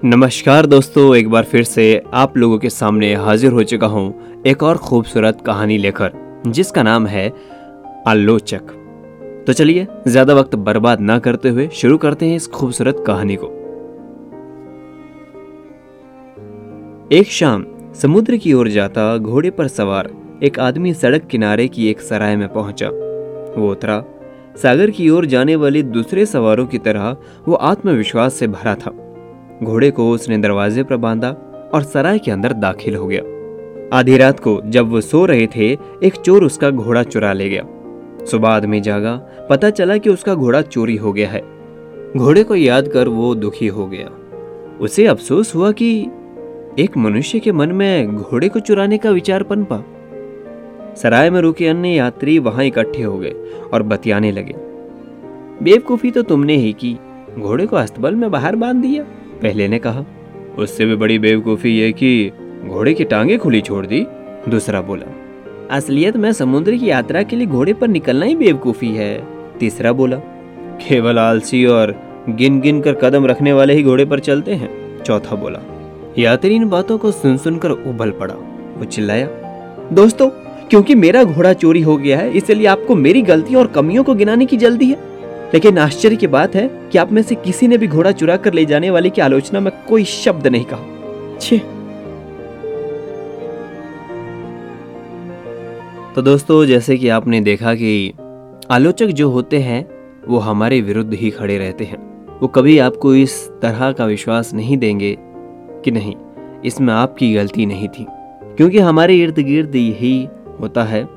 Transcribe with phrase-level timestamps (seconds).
[0.00, 4.62] नमस्कार दोस्तों, एक बार फिर से आप लोगों के सामने हाजिर हो चुका हूँ एक
[4.62, 6.10] और खूबसूरत कहानी लेकर,
[6.46, 7.32] जिसका नाम है
[8.06, 8.72] आलोचक।
[9.46, 13.46] तो चलिए, ज़्यादा वक्त बर्बाद ना करते हुए शुरू करते हैं इस खूबसूरत कहानी को।
[17.16, 20.10] एक शाम, समुद्र की ओर जाता घोड़े पर सवार
[20.42, 22.88] एक आदमी सड़क किनारे की एक सराय में पहुँचा।
[23.56, 24.02] वो उतरा।
[24.62, 27.16] सागर की ओर जाने वाले दूसरे सवारों की तरह
[27.48, 29.02] वो आत्मविश्वास से भरा था।
[29.62, 31.28] घोड़े को उसने दरवाजे पर बांधा
[31.74, 33.22] और सराय के अंदर दाखिल हो गया।
[33.92, 37.66] आधी रात को जब वो सो रहे थे, एक चोर उसका घोड़ा चुरा ले गया।
[38.24, 39.16] सुबह आदमी जागा,
[39.50, 41.42] पता चला कि उसका घोड़ा चोरी हो गया है।
[42.16, 44.10] घोड़े को याद कर वो दुखी हो गया।
[44.80, 46.06] उसे अफसोस हुआ कि
[46.78, 49.84] एक मनुष्य के मन में घोड़े को चुराने का विचार पनपा
[50.94, 53.34] सराय में रुके अन्य यात्री वहाँ इकट्ठे हो गए
[53.74, 54.54] और बतियाने लगे।
[55.62, 56.98] बेवकूफ़ी तो तुमने ही की,
[57.38, 59.04] घोड़े को अस्तबल में बाहर बाँध दिया।
[59.42, 60.04] पहले ने कहा,
[60.58, 62.30] उससे भी बड़ी बेवकूफ़ी ये कि
[62.64, 64.06] घोड़े की टांगे खुली छोड़ दी।
[64.48, 65.06] दूसरा बोला,
[65.70, 69.26] असलियत में समुद्र की यात्रा के लिए घोड़े पर निकलना ही बेवकूफ़ी है।
[69.58, 70.16] तीसरा बोला,
[70.80, 71.94] केवल आलसी और
[72.28, 75.60] गिन गिन कर कदम रखने वाले ही घोड़े पर चलते हैं। चौथा बोला,
[76.18, 78.34] यात्री इन बातों को सुन सुनकर उबल पड़ा।
[78.76, 79.28] वो चिल्लाया,
[79.92, 80.28] दोस्तों,
[80.70, 84.46] क्योंकि मेरा घोड़ा चोरी हो गया है, इसलिए आपको मेरी गलतियों और कमियों को गिनाने
[84.46, 85.15] की जल्दी है।
[85.56, 88.54] लेकिन आश्चर्य की बात है कि आप में से किसी ने भी घोड़ा चुरा कर
[88.54, 91.58] ले जाने वाले की आलोचना में कोई शब्द नहीं कहा। छे।
[96.14, 98.12] तो दोस्तों जैसे कि आपने देखा कि
[98.70, 99.88] आलोचक जो होते हैं
[100.28, 101.98] वो हमारे विरुद्ध ही खड़े रहते हैं।
[102.40, 105.16] वो कभी आपको इस तरह का विश्वास नहीं देंगे
[105.84, 106.14] कि नहीं
[106.64, 108.06] इसमें आपकी गलती नहीं थी।
[108.56, 110.28] क्योंकि हमारे इर्द गिर्द यही
[110.60, 111.08] होता है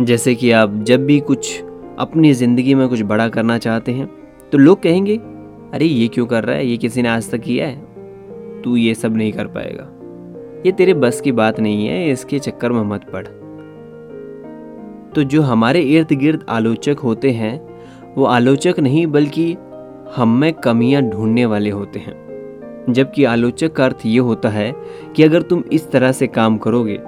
[0.00, 1.62] जैसे कि आप जब भी कुछ
[1.98, 4.08] अपनी ज़िंदगी में कुछ बड़ा करना चाहते हैं
[4.52, 5.16] तो लोग कहेंगे,
[5.74, 6.66] अरे, ये क्यों कर रहा है?
[6.66, 9.92] ये किसी ने आज तक किया है। तू ये सब नहीं कर पाएगा।
[10.66, 13.26] ये तेरे बस की बात नहीं है, इसके चक्कर में मत पड़।
[15.14, 17.60] तो जो हमारे इर्द गिर्द आलोचक होते हैं,
[18.16, 19.52] वो आलोचक नहीं, बल्कि
[20.16, 22.14] हम में कमियाँ ढूँढने वाले होते हैं।
[22.90, 24.72] जबकि आलोचक का अर्थ ये होता है
[25.16, 26.98] कि अगर तुम इस तरह से काम करोगे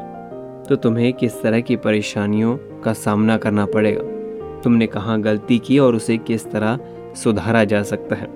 [0.68, 4.17] तो तुम्हें किस तरह की परेशानियों का सामना करना पड़ेगा।
[4.64, 6.78] तुमने कहाँ गलती की और उसे किस तरह
[7.16, 8.28] सुधारा जा सकता है?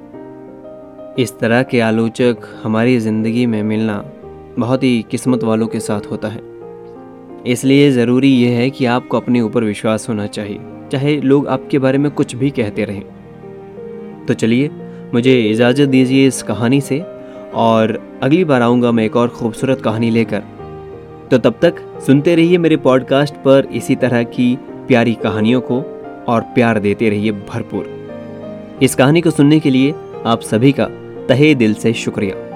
[1.18, 4.04] इस तरह के आलोचक हमारी ज़िंदगी में मिलना
[4.58, 6.40] बहुत ही किस्मत वालों के साथ होता है।
[7.46, 10.60] इसलिए ज़रूरी यह है कि आपको अपने ऊपर विश्वास होना चाहिए,
[10.92, 14.70] चाहे लोग आपके बारे में कुछ भी कहते रहें। तो चलिए,
[15.14, 17.00] मुझे इजाज़त दीजिए इस कहानी से,
[17.54, 20.42] और अगली बार आऊँगा मैं एक और ख़ूबसूरत कहानी लेकर।
[21.30, 21.74] तो तब तक
[22.06, 24.56] सुनते रहिए मेरे पॉडकास्ट पर इसी तरह की
[24.88, 25.80] प्यारी कहानियों को।
[26.28, 29.94] और प्यार देते रहिए भरपूर। इस कहानी को सुनने के लिए
[30.26, 30.86] आप सभी का
[31.28, 32.51] तहे दिल से शुक्रिया।